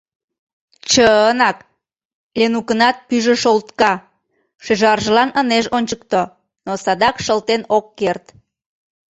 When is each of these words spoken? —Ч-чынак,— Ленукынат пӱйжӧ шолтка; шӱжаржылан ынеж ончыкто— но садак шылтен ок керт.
—Ч-чынак,— 0.91 1.57
Ленукынат 2.39 2.97
пӱйжӧ 3.07 3.35
шолтка; 3.43 3.93
шӱжаржылан 4.63 5.29
ынеж 5.39 5.65
ончыкто— 5.77 6.21
но 6.65 6.73
садак 6.83 7.15
шылтен 7.25 7.61
ок 7.77 7.85
керт. 7.99 8.25